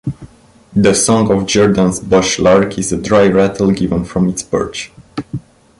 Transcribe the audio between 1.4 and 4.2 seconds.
Jerdon's bush lark is a dry rattle given